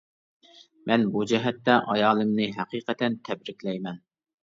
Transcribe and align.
مەن 0.91 1.03
بۇ 1.17 1.27
جەھەتتە 1.33 1.77
ئايالىمنى 1.93 2.51
ھەقىقەتەن 2.59 3.23
تەبرىكلەيمەن. 3.31 4.07